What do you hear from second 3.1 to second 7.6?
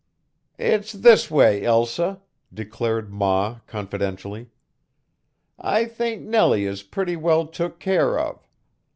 ma confidentially. "I think Nellie is pretty well